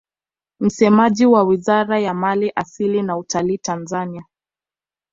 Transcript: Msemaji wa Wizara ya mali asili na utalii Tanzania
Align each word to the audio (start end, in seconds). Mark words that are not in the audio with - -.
Msemaji 0.59 1.25
wa 1.25 1.43
Wizara 1.43 1.99
ya 1.99 2.13
mali 2.13 2.51
asili 2.55 3.01
na 3.01 3.17
utalii 3.17 3.57
Tanzania 3.57 4.25